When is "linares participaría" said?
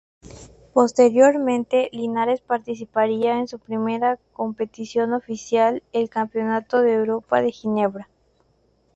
1.93-3.37